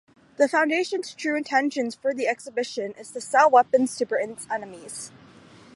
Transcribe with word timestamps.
The 0.37 0.47
Foundation's 0.47 1.13
true 1.13 1.35
intentions 1.37 1.93
for 1.93 2.11
the 2.11 2.25
exhibition 2.27 2.93
is 2.93 3.11
to 3.11 3.21
sell 3.21 3.51
weapons 3.51 3.95
to 3.97 4.05
Britain's 4.07 4.47
enemies. 4.49 5.11